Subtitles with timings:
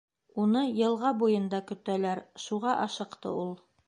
[0.43, 3.53] —Уны йылға буйында көтәләр, шуға ашыҡты ул...